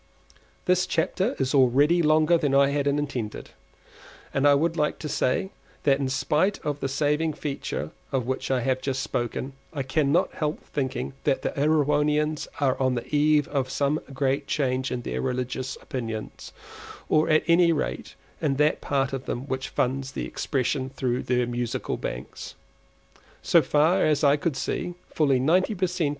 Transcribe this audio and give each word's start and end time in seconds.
This 0.65 0.87
chapter 0.87 1.35
is 1.37 1.53
already 1.53 2.01
longer 2.01 2.35
than 2.35 2.55
I 2.55 2.69
intended, 2.69 3.51
but 4.33 4.45
I 4.47 4.53
should 4.55 4.75
like 4.75 4.97
to 4.97 5.07
say 5.07 5.51
that 5.83 5.99
in 5.99 6.09
spite 6.09 6.57
of 6.65 6.79
the 6.79 6.87
saving 6.89 7.33
feature 7.33 7.91
of 8.11 8.25
which 8.25 8.49
I 8.49 8.61
have 8.61 8.81
just 8.81 9.03
spoken, 9.03 9.53
I 9.71 9.83
cannot 9.83 10.33
help 10.33 10.63
thinking 10.63 11.13
that 11.23 11.43
the 11.43 11.51
Erewhonians 11.51 12.47
are 12.59 12.79
on 12.79 12.95
the 12.95 13.05
eve 13.15 13.47
of 13.49 13.69
some 13.69 13.99
great 14.11 14.47
change 14.47 14.89
in 14.91 15.03
their 15.03 15.21
religious 15.21 15.77
opinions, 15.79 16.51
or 17.07 17.29
at 17.29 17.43
any 17.45 17.71
rate 17.71 18.15
in 18.41 18.55
that 18.55 18.81
part 18.81 19.13
of 19.13 19.25
them 19.27 19.41
which 19.47 19.69
finds 19.69 20.17
expression 20.17 20.89
through 20.89 21.21
their 21.21 21.45
Musical 21.45 21.95
Banks. 21.95 22.55
So 23.43 23.61
far 23.61 24.03
as 24.03 24.23
I 24.23 24.35
could 24.35 24.57
see, 24.57 24.95
fully 25.13 25.39
ninety 25.39 25.75
per 25.75 25.85
cent. 25.85 26.09